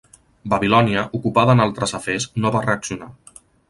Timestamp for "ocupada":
1.19-1.59